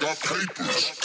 got 0.00 0.18
papers. 0.20 1.01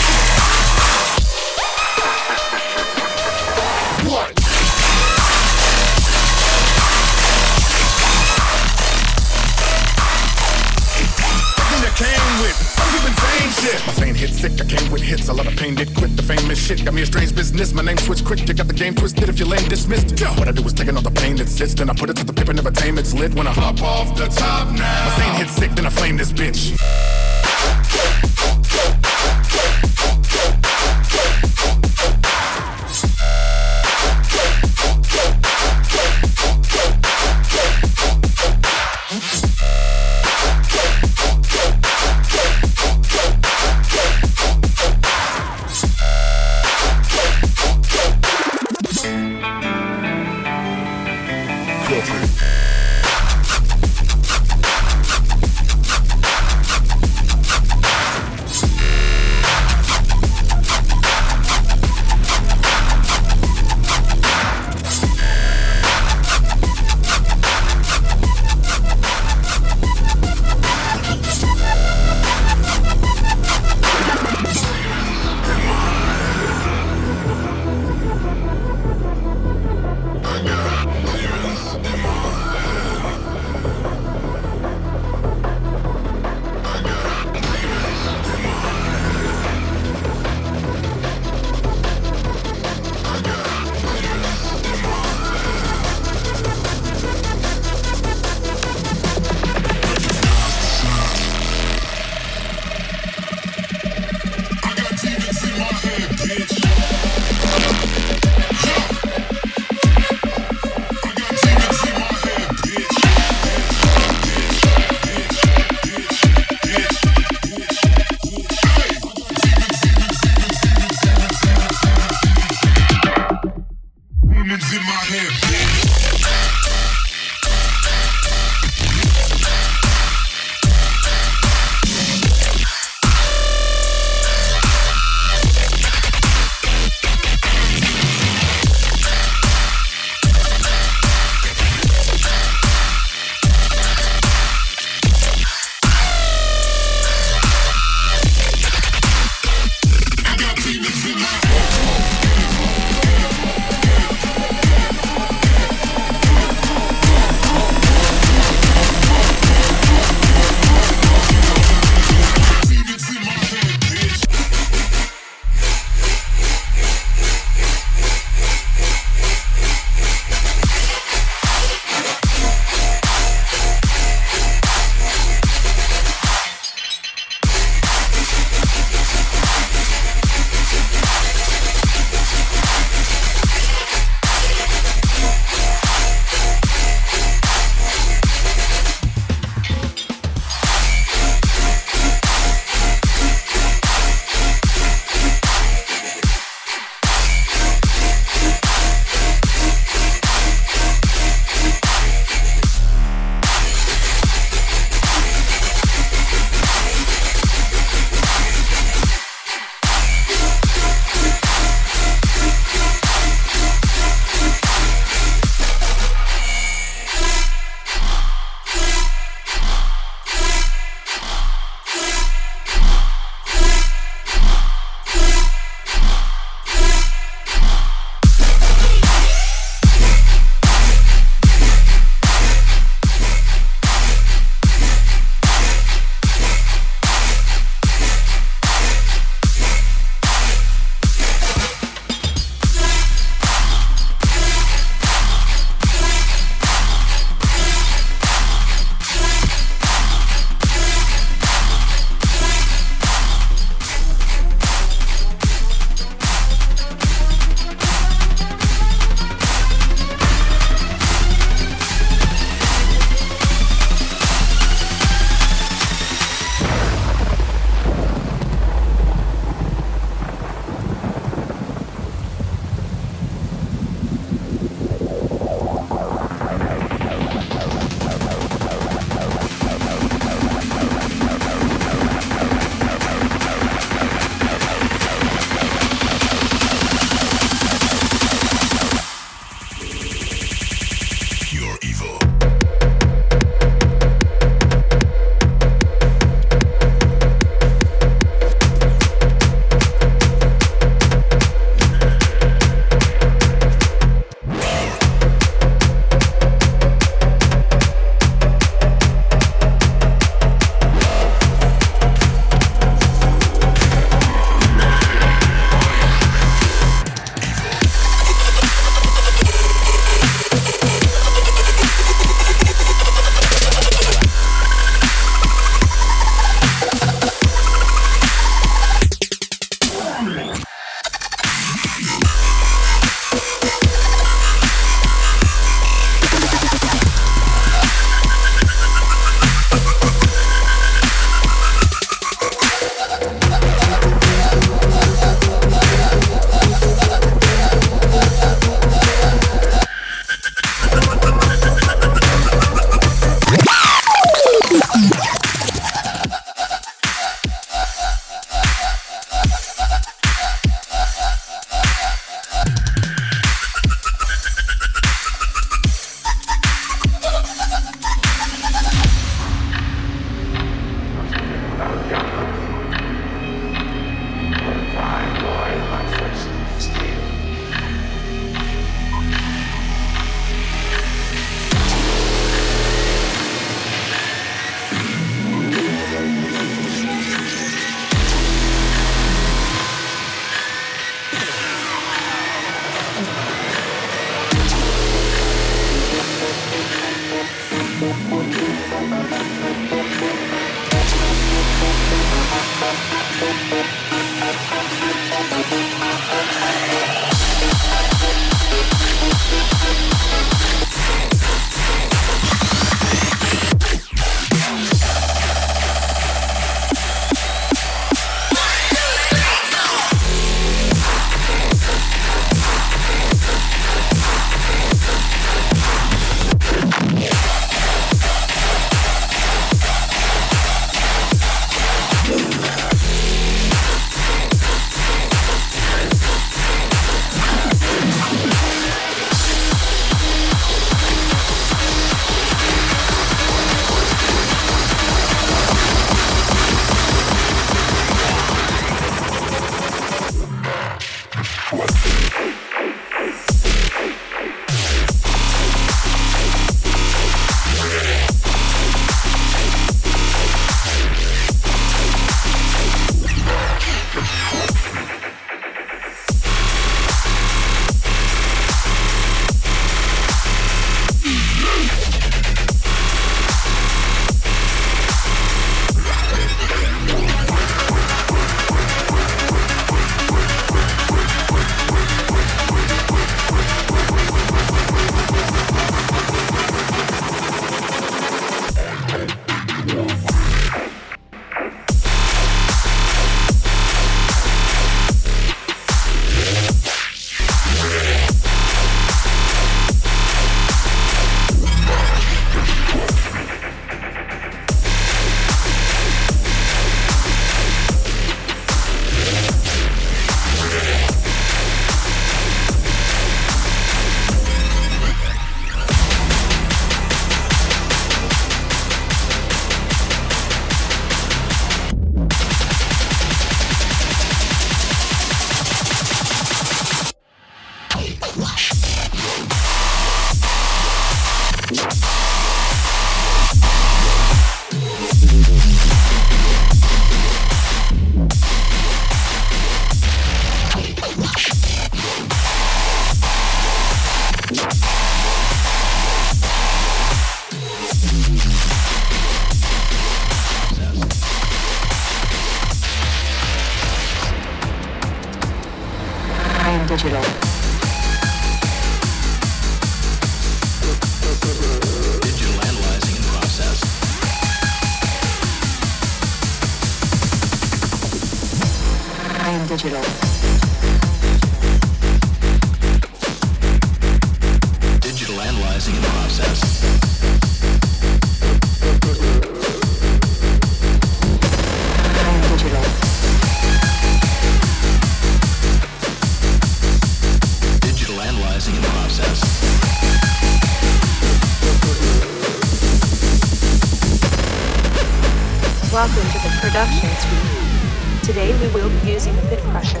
Welcome 595.92 596.22
to 596.22 596.38
the 596.38 596.48
production 596.58 597.10
suite. 597.20 598.24
Today 598.24 598.58
we 598.58 598.72
will 598.72 598.88
be 598.88 599.12
using 599.12 599.36
a 599.36 599.42
bit 599.42 599.58
crusher, 599.60 600.00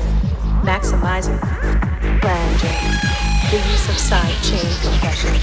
maximizer, 0.64 1.38
flanging, 2.22 2.80
the 3.50 3.58
use 3.58 3.88
of 3.90 3.98
side 3.98 4.34
chain 4.42 4.72
compression, 4.80 5.34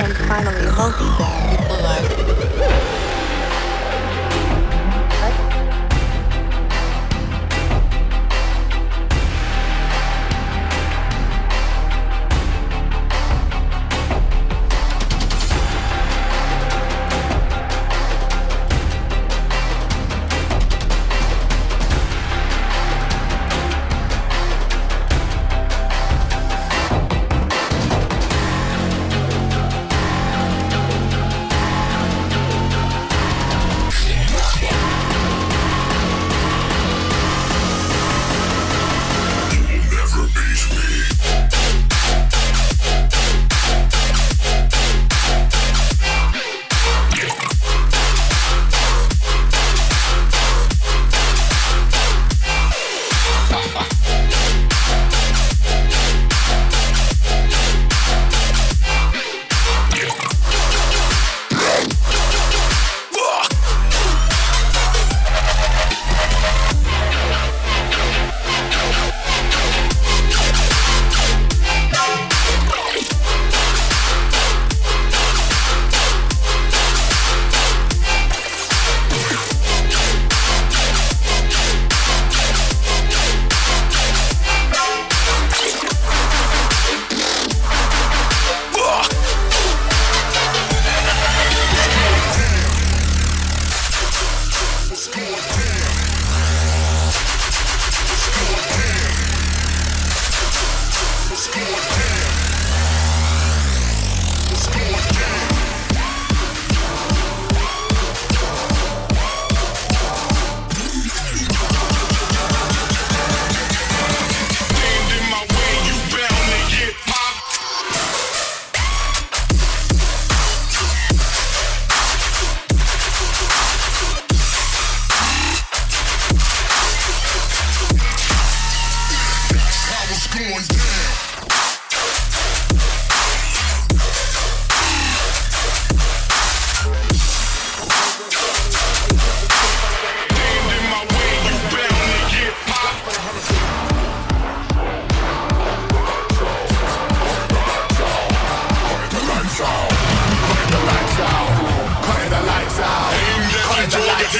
and 0.00 0.16
finally 0.26 0.64
multi-band 0.74 1.60
equalizer. 1.60 3.07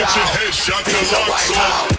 At 0.01 0.15
your 0.15 0.25
head, 0.25 0.55
shut 0.55 0.87
your 0.87 1.29
lights 1.29 1.57
off. 1.57 1.98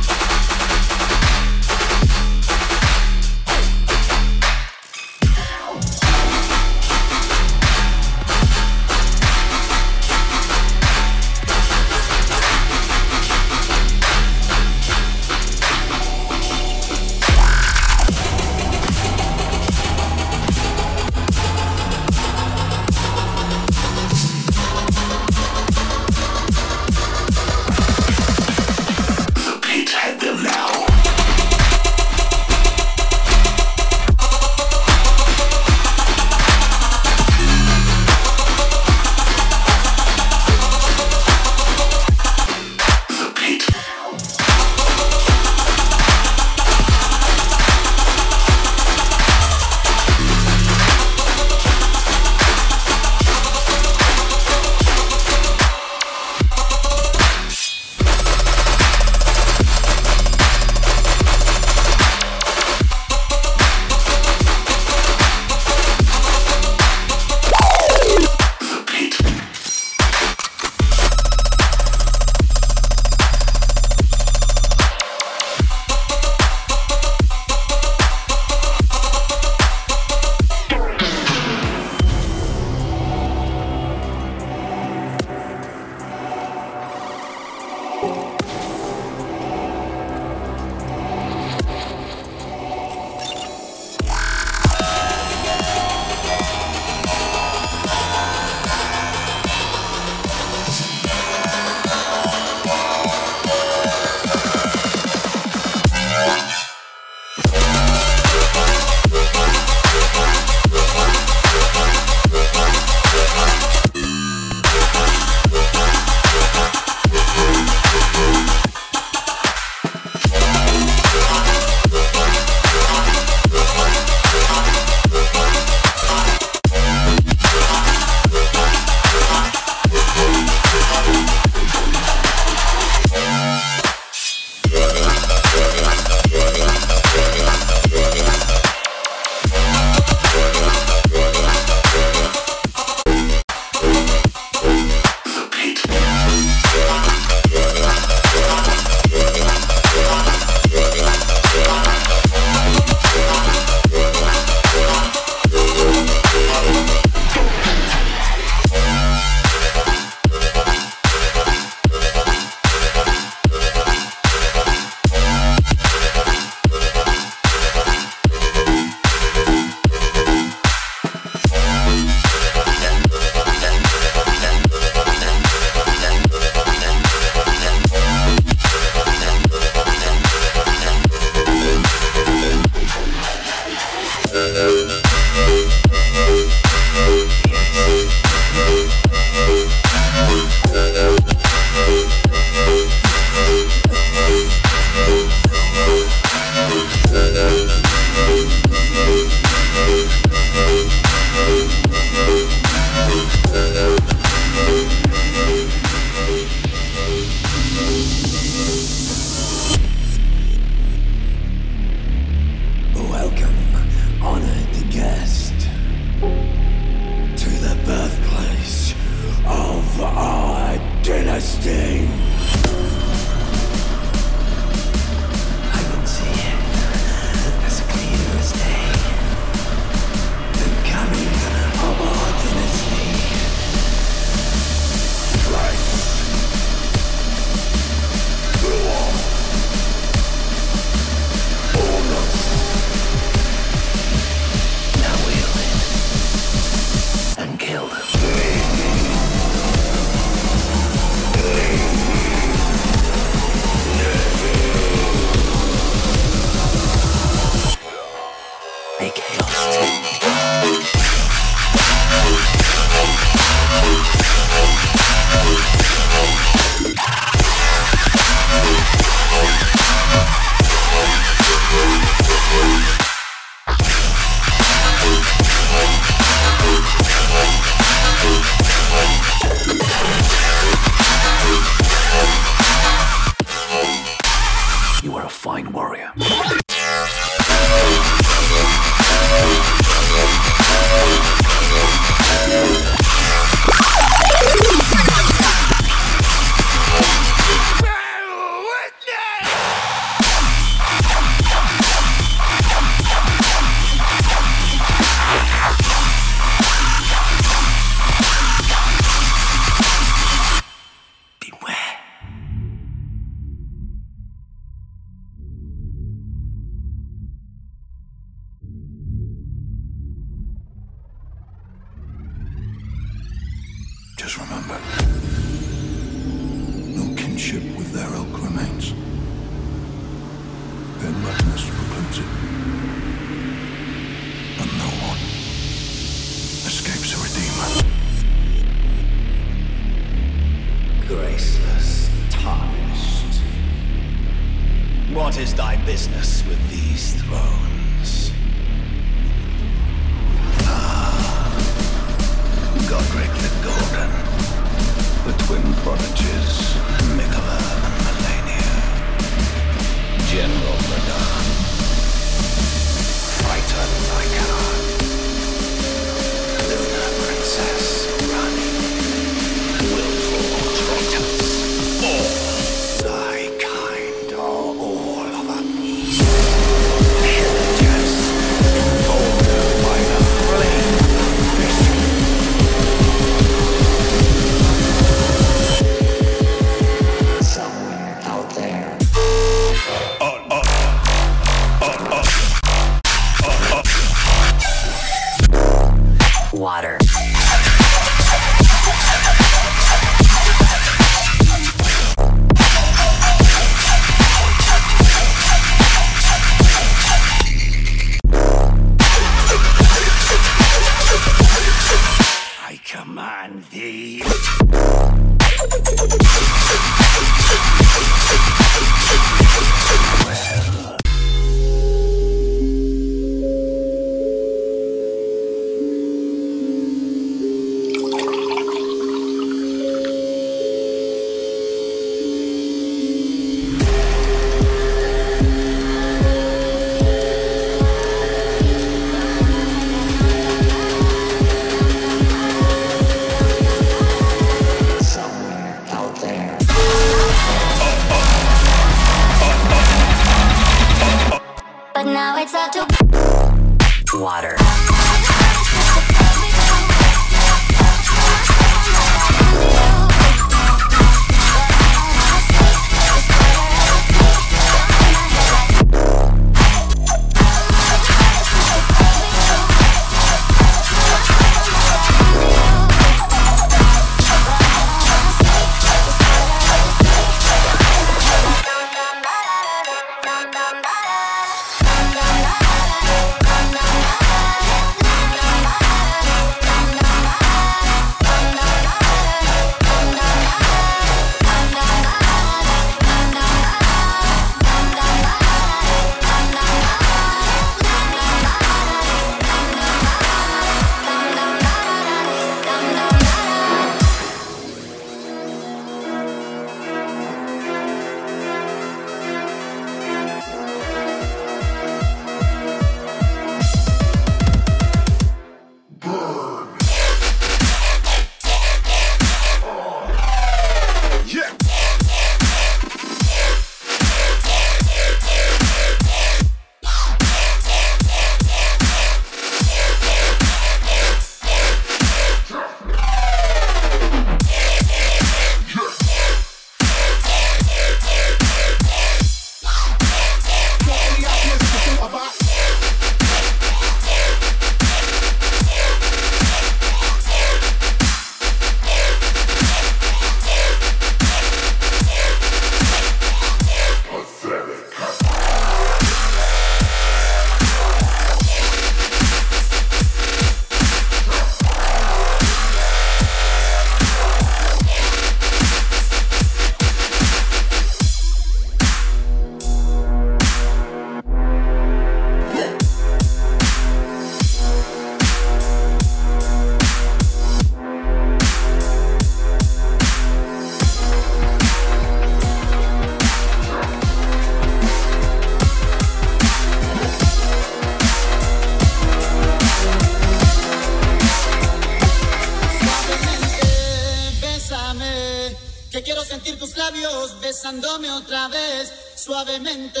Suavemente, 599.42 600.00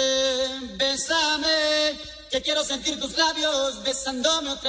bésame. 0.76 1.98
Que 2.30 2.40
quiero 2.40 2.64
sentir 2.64 2.98
tus 2.98 3.16
labios, 3.16 3.82
besándome 3.82 4.50
otra 4.50 4.61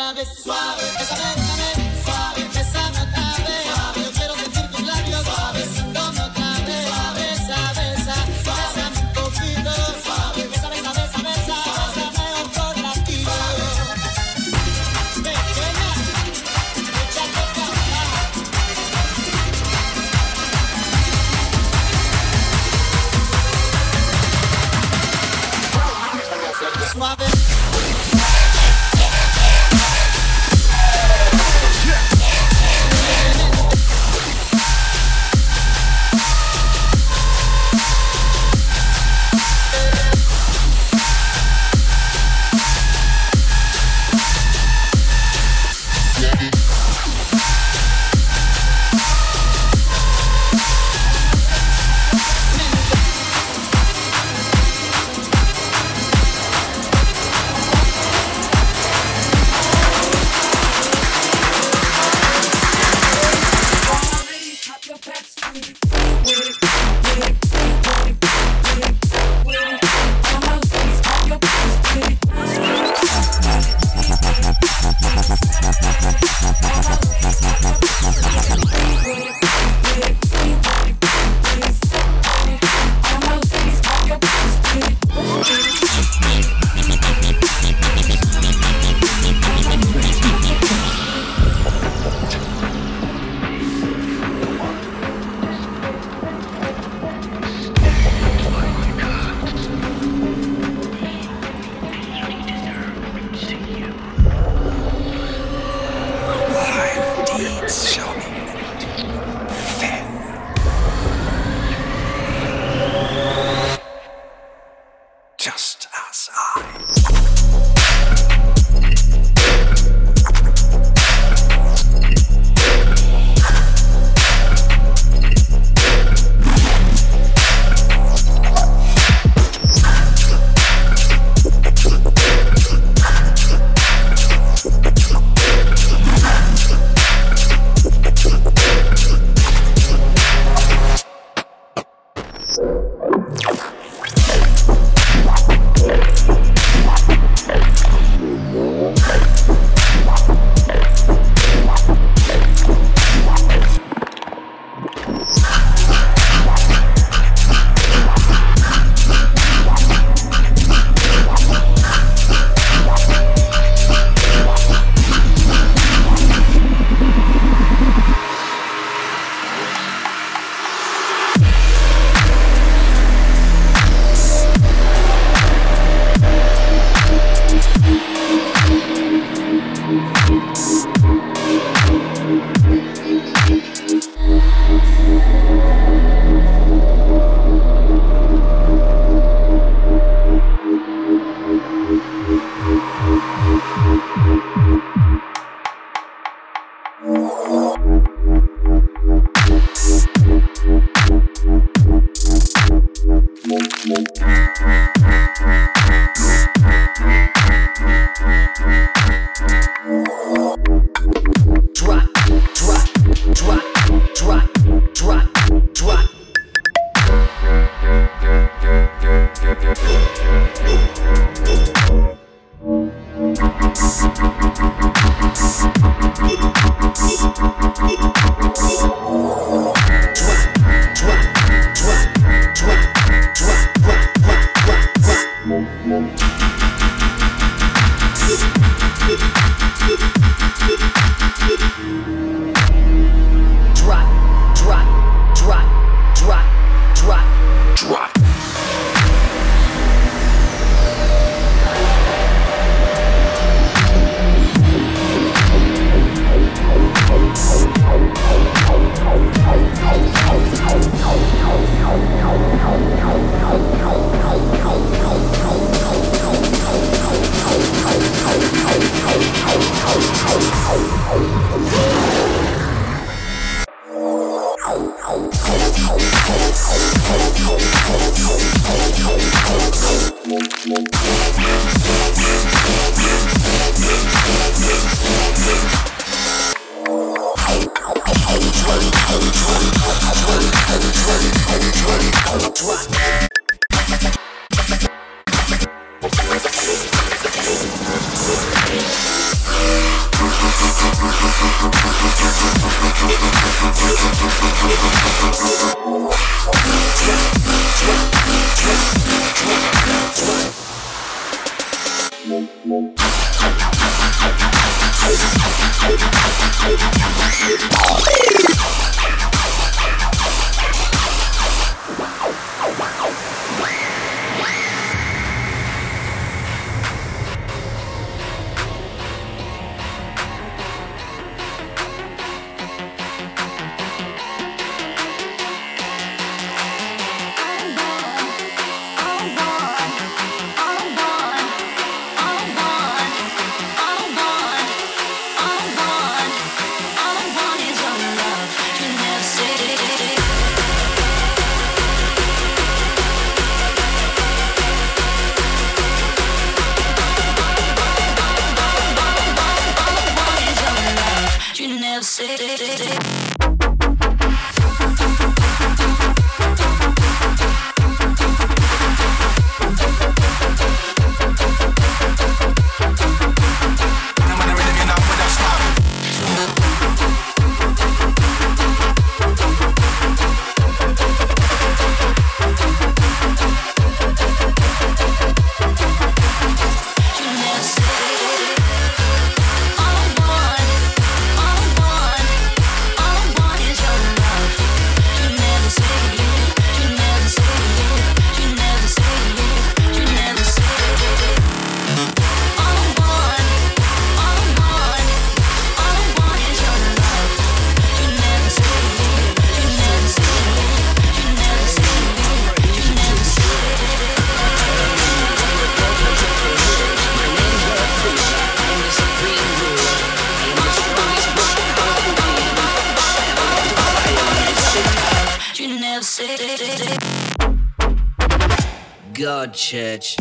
Church. 429.74 430.13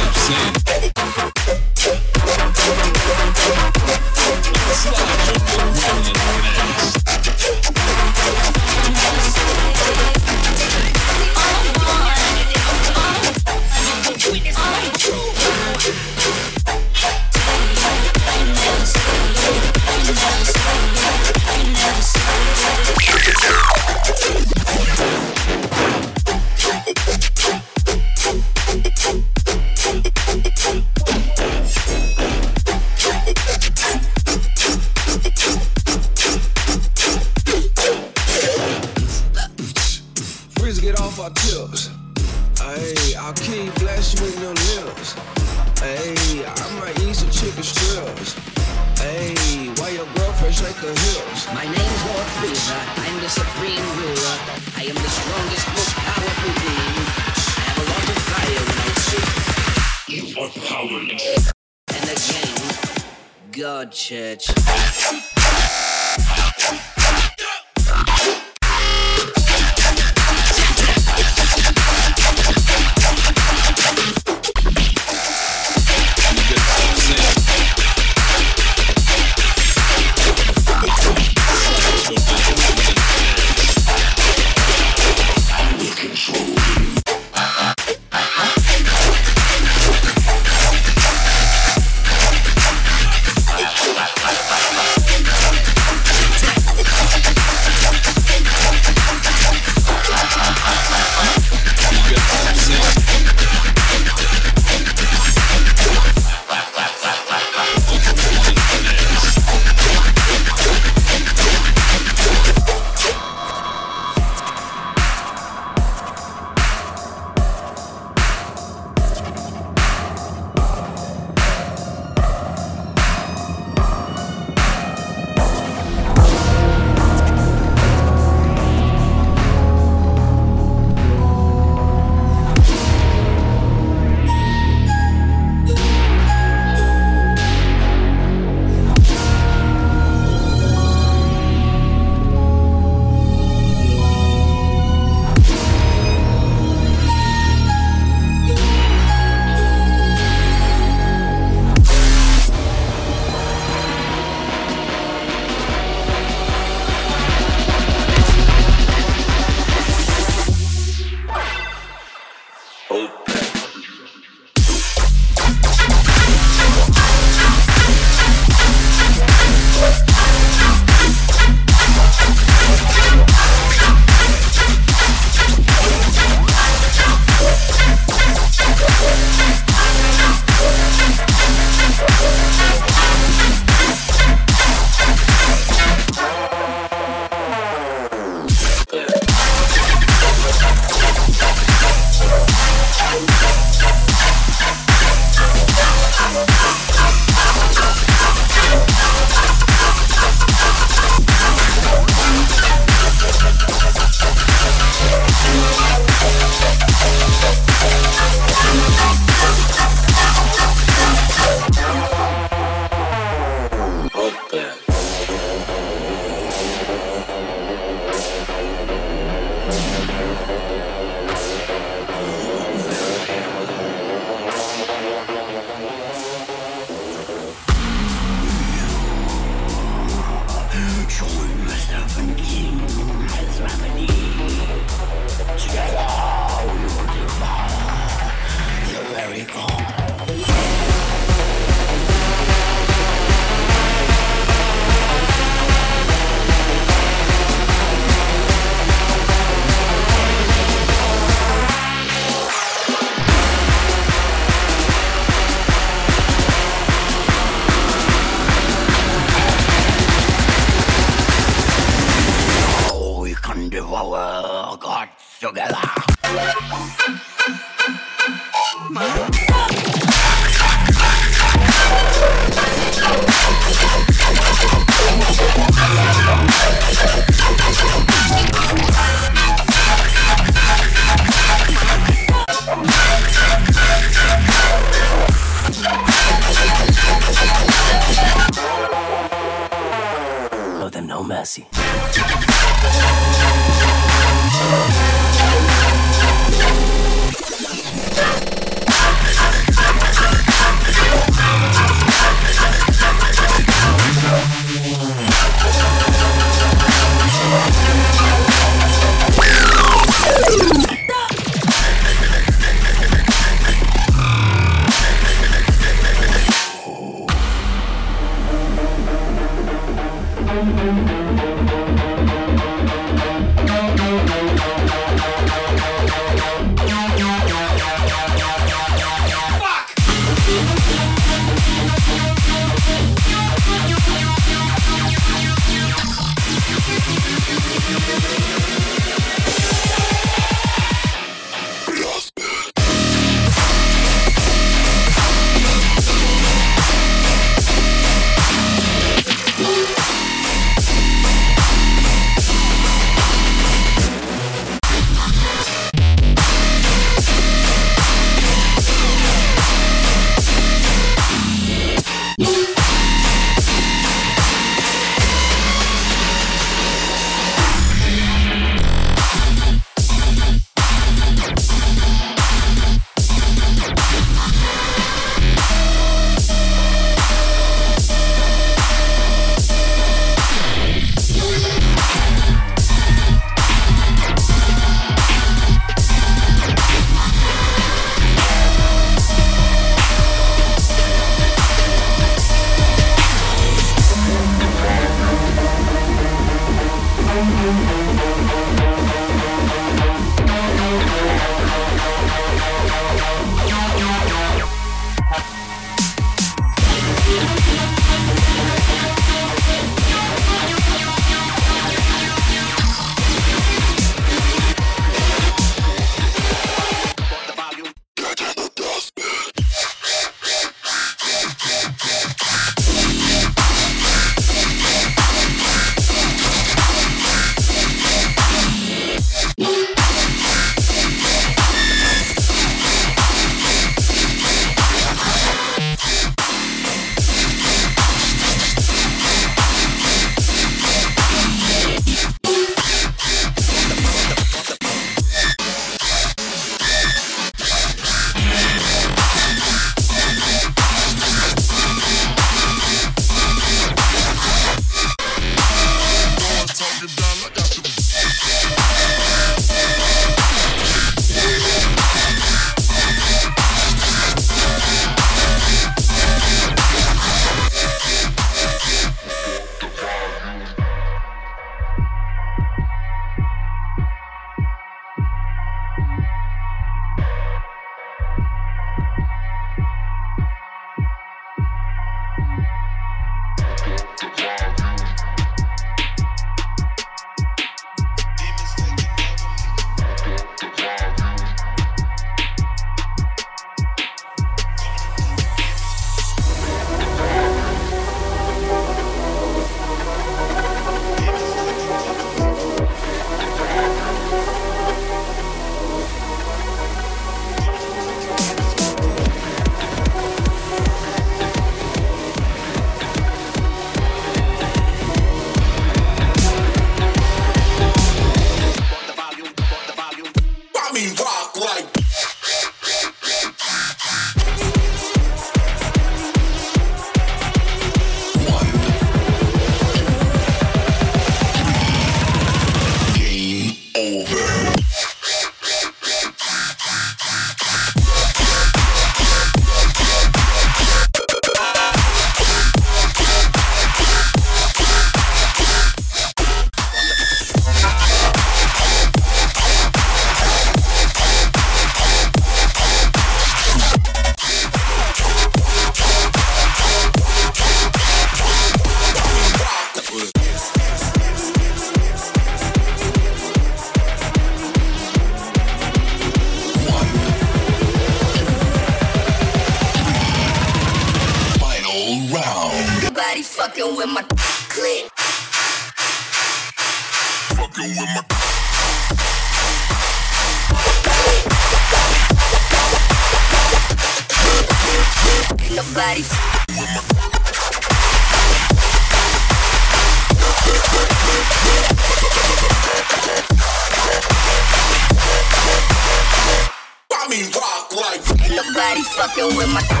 With 599.47 599.73
my. 599.73 600.00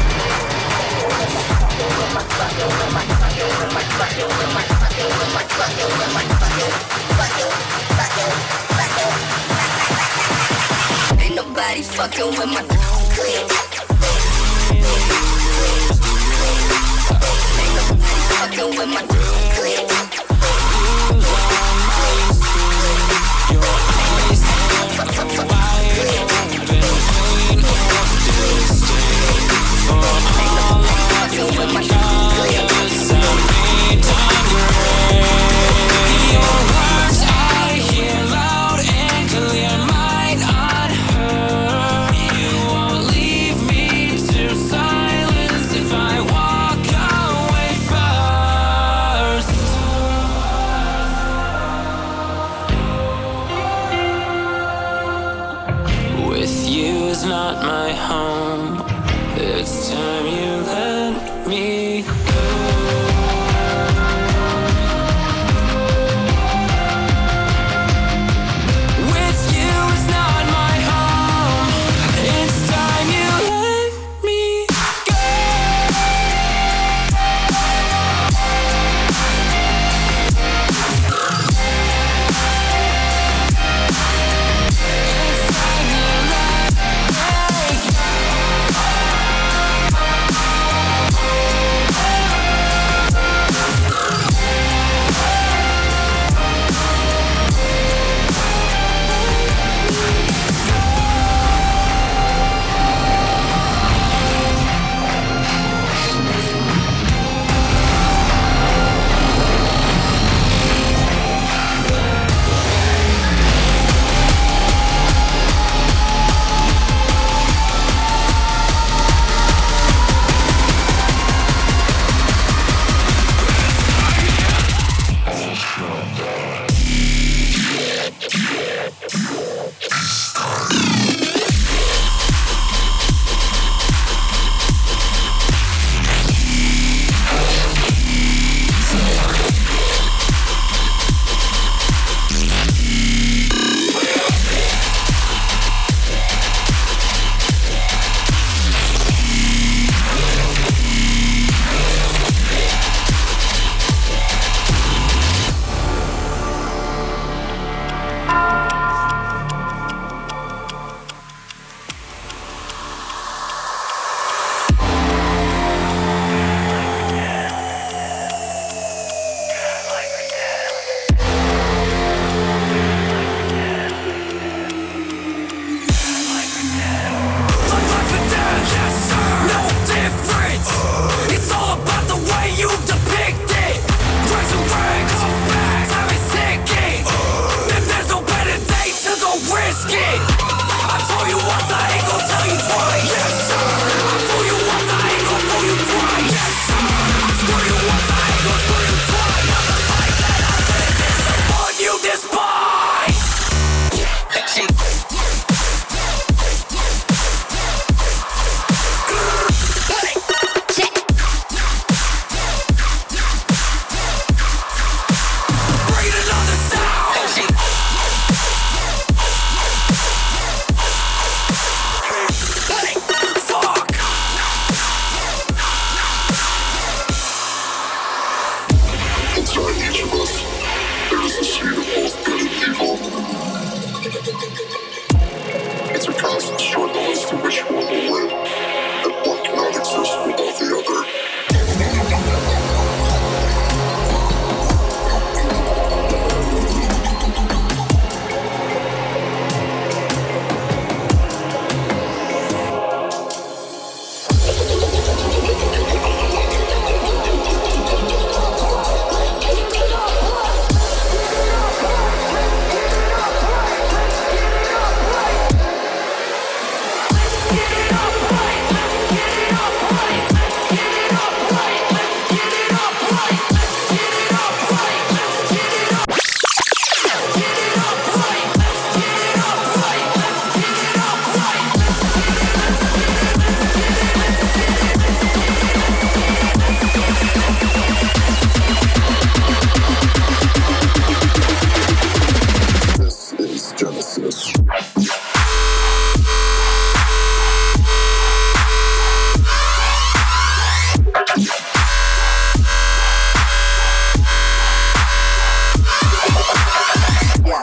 Yeah, 294.17 294.27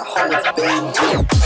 hold 0.07 0.33
it, 0.33 0.57
baby. 0.57 1.38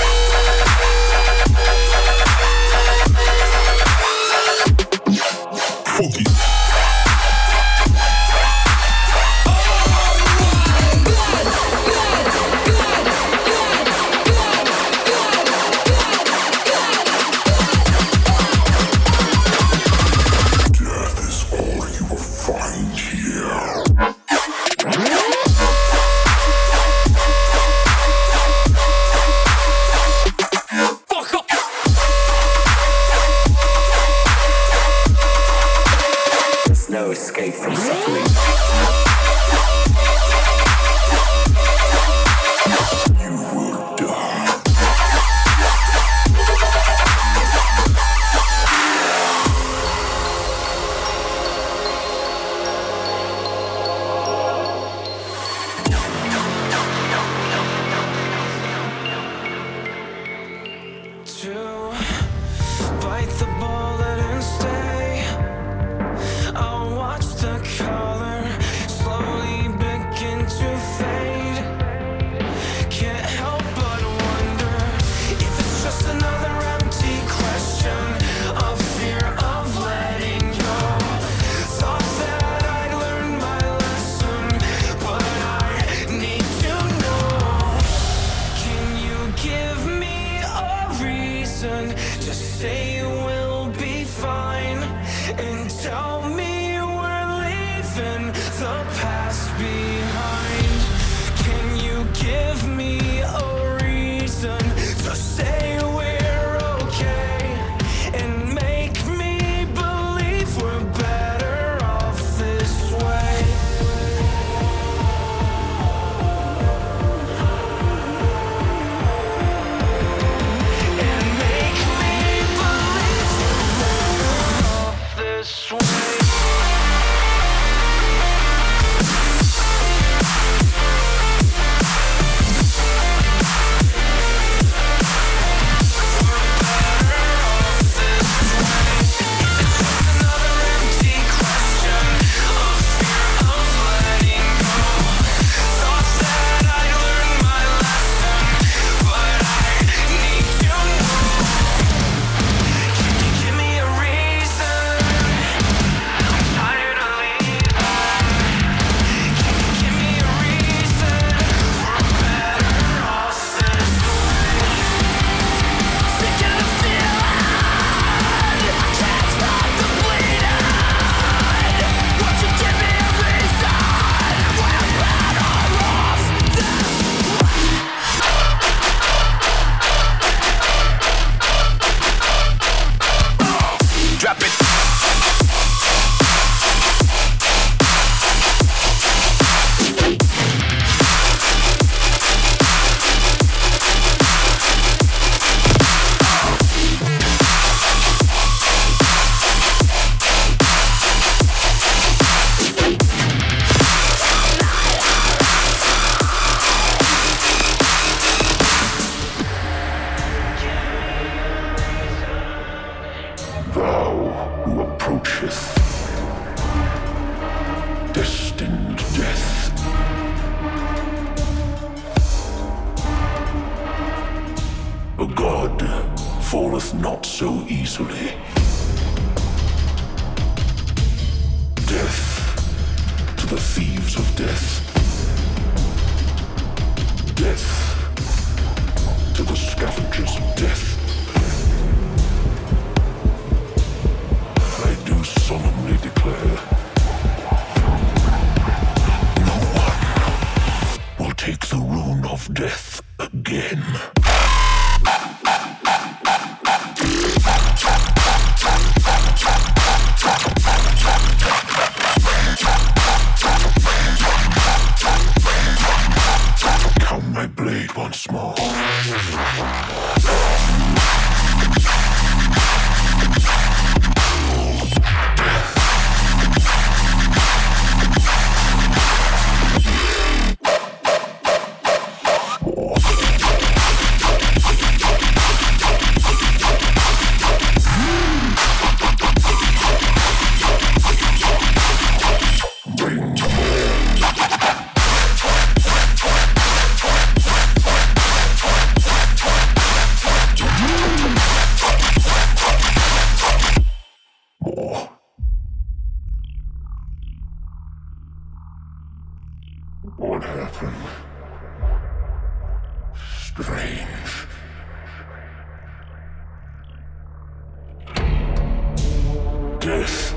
Death, 319.83 320.33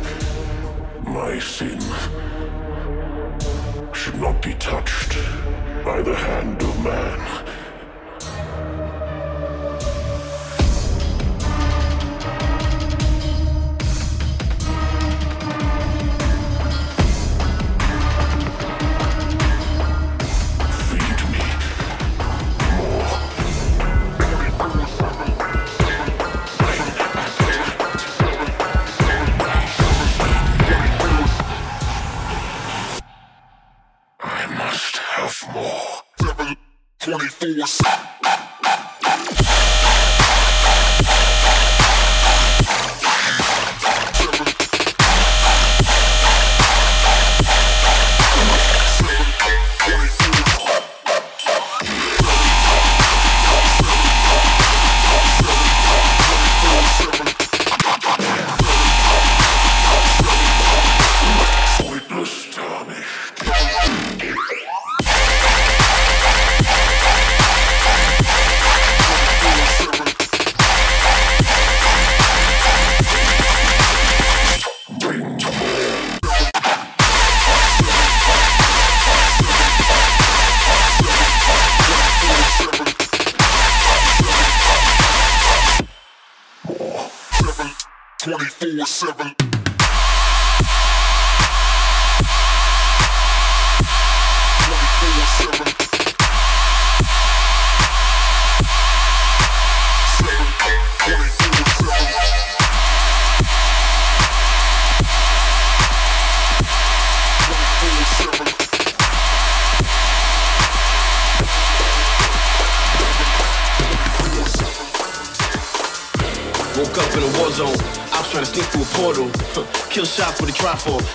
my 1.04 1.38
sin, 1.38 1.80
should 3.94 4.20
not 4.20 4.42
be 4.42 4.56
touched 4.56 5.20
by 5.86 6.02
the 6.02 6.16
hand 6.16 6.60
of 6.64 6.84
man. 6.84 7.55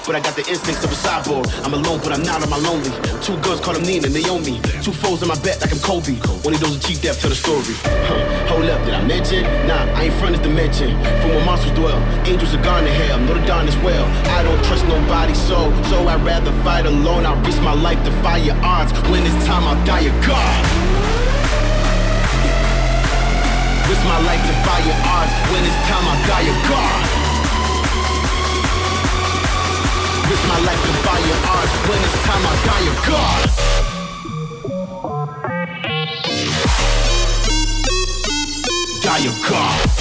But 0.06 0.16
I 0.16 0.20
got 0.20 0.36
the 0.36 0.44
instincts 0.48 0.84
of 0.84 0.90
a 0.90 0.96
cyborg. 0.96 1.44
I'm 1.64 1.74
alone, 1.74 2.00
but 2.00 2.12
I'm 2.16 2.22
not 2.22 2.40
on 2.42 2.48
my 2.48 2.56
lonely. 2.56 2.88
Two 3.20 3.36
girls 3.44 3.60
call 3.60 3.74
them 3.74 3.84
Nina 3.84 4.08
and 4.08 4.14
Naomi. 4.16 4.56
Two 4.80 4.92
foes 4.92 5.20
in 5.20 5.28
my 5.28 5.36
bet 5.44 5.60
like 5.60 5.72
I'm 5.72 5.80
Kobe. 5.84 6.16
Only 6.48 6.56
those 6.56 6.76
who 6.76 6.80
cheat 6.80 7.04
tell 7.04 7.28
the 7.28 7.36
story. 7.36 7.76
Huh. 8.08 8.24
Hold 8.48 8.64
up, 8.72 8.80
did 8.88 8.94
I 8.94 9.04
mention? 9.04 9.44
Nah, 9.68 9.84
I 9.92 10.08
ain't 10.08 10.14
front 10.16 10.34
as 10.36 10.40
dimension. 10.40 10.96
From 11.20 11.36
where 11.36 11.44
monsters 11.44 11.76
dwell, 11.76 12.00
angels 12.24 12.54
are 12.54 12.62
gone 12.64 12.84
to 12.84 12.92
hell. 12.92 13.20
Know 13.20 13.34
the 13.34 13.44
dawn 13.44 13.68
as 13.68 13.76
well. 13.84 14.06
I 14.32 14.42
don't 14.42 14.62
trust 14.64 14.86
nobody, 14.88 15.34
so 15.34 15.68
so 15.92 16.08
I'd 16.08 16.24
rather 16.24 16.52
fight 16.64 16.86
alone. 16.86 17.26
I 17.26 17.36
risk 17.44 17.60
my 17.60 17.74
life 17.74 18.00
to 18.08 18.12
your 18.40 18.56
odds. 18.64 18.92
When 19.12 19.20
it's 19.28 19.36
time, 19.44 19.64
I'll 19.68 19.76
die 19.84 20.08
a 20.08 20.12
god. 20.24 20.60
Risk 23.92 24.04
my 24.08 24.20
life 24.24 24.40
to 24.40 24.54
your 24.88 24.98
odds. 25.04 25.32
When 25.52 25.62
it's 25.68 25.80
time, 25.84 26.04
I'll 26.08 26.26
die 26.26 26.48
a 26.48 26.56
god. 26.68 27.09
My 30.50 30.58
life 30.58 30.82
to 30.84 30.92
fight 31.04 31.24
your 31.28 31.40
odds. 31.46 31.72
When 31.88 32.00
it's 32.02 32.18
time, 32.26 32.44
I'll 32.50 32.60
die 32.66 32.86
a 32.90 32.94
god. 33.06 33.42
Die 39.00 39.26
a 39.26 39.32
god. 39.48 39.99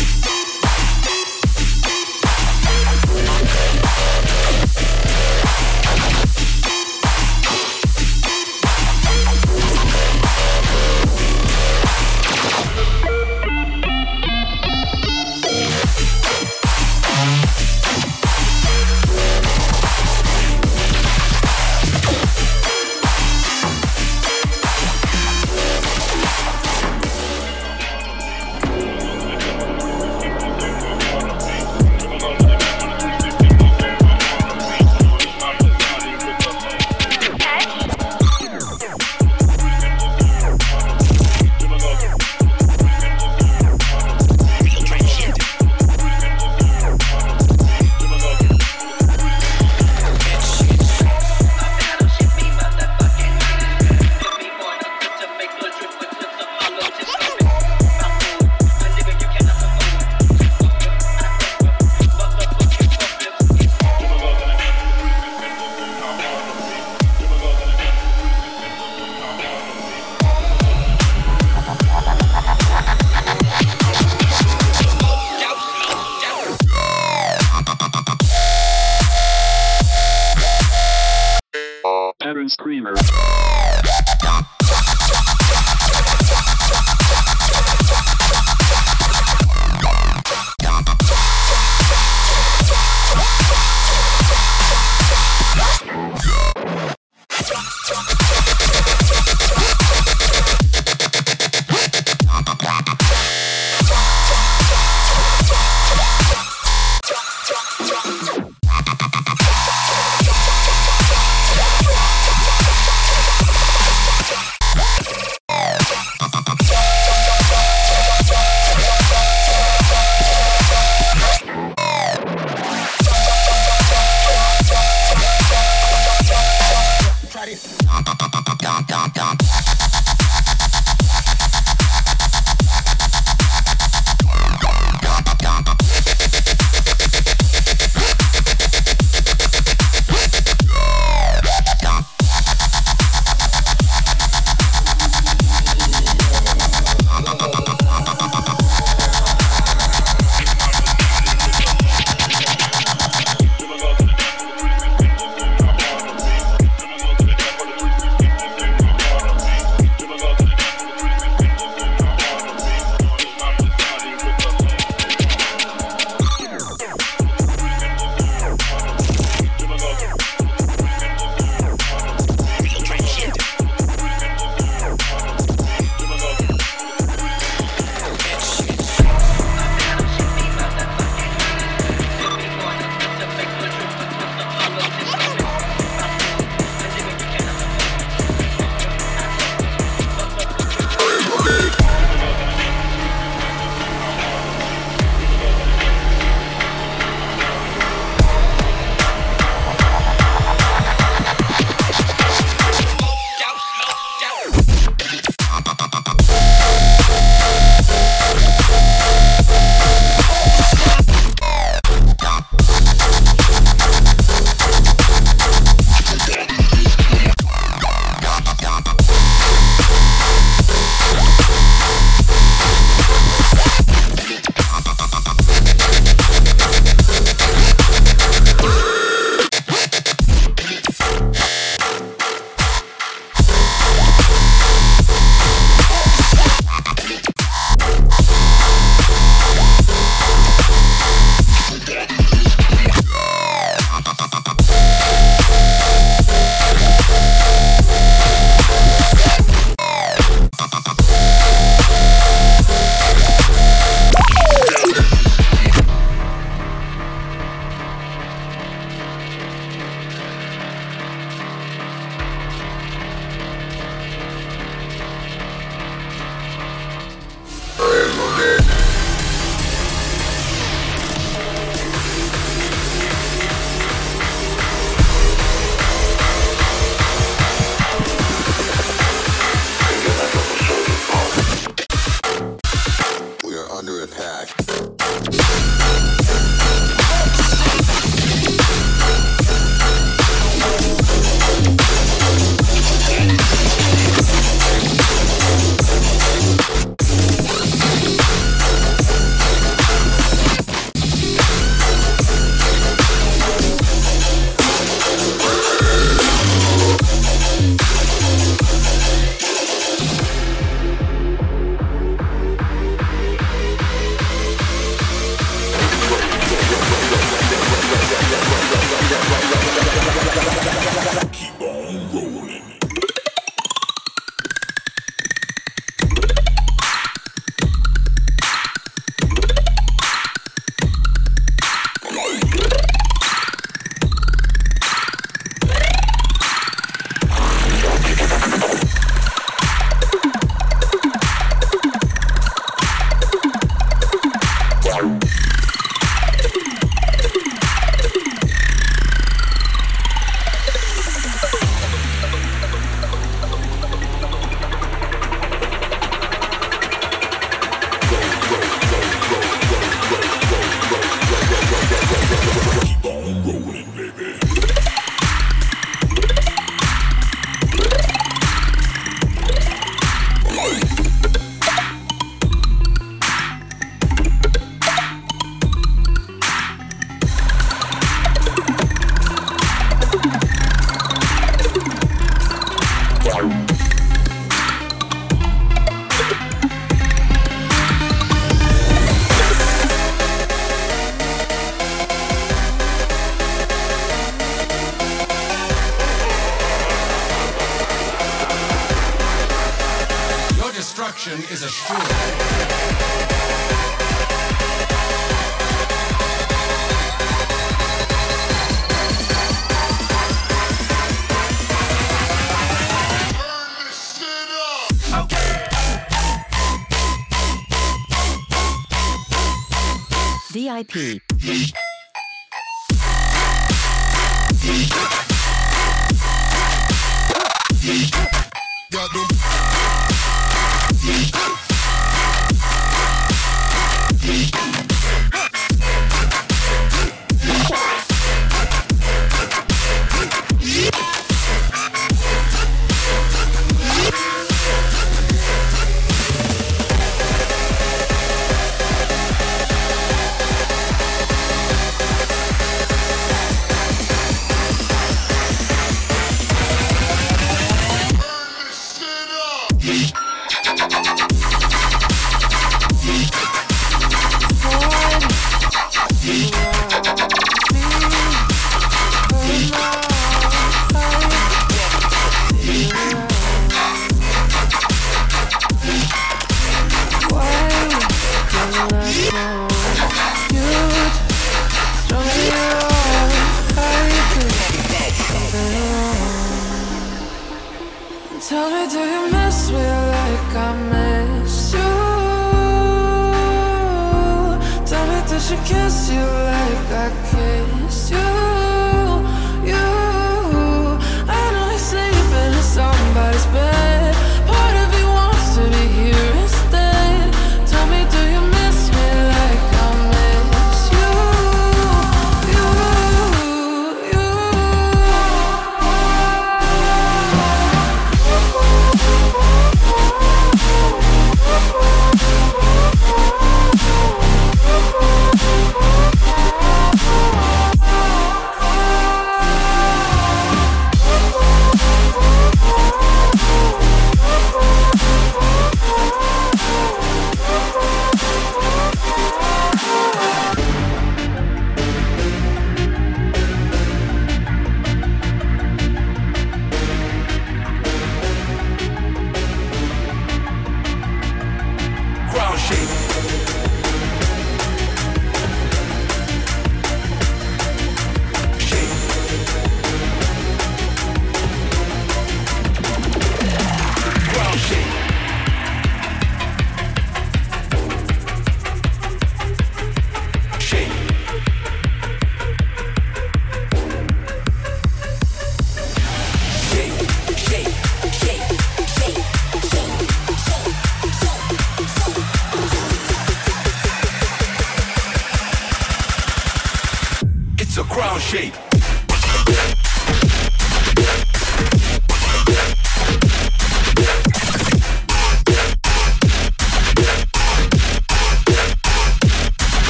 Kiss 495.70 496.10
you 496.10 496.26
like 496.50 496.91
I 497.06 497.28